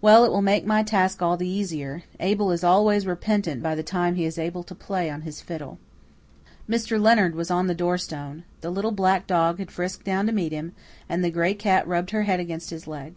[0.00, 2.02] Well, it will make my task all the easier.
[2.18, 5.76] Abel is always repentant by the time he is able to play on his fiddle."
[6.66, 6.98] Mr.
[6.98, 8.44] Leonard was on the door stone.
[8.62, 10.72] The little black dog had frisked down to meet him,
[11.10, 13.16] and the gray cat rubbed her head against his leg.